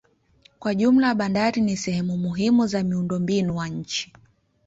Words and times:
Kwa 0.59 0.75
jumla 0.75 1.15
bandari 1.15 1.61
ni 1.61 1.77
sehemu 1.77 2.17
muhimu 2.17 2.67
za 2.67 2.83
miundombinu 2.83 3.55
wa 3.55 3.67
nchi. 3.67 4.13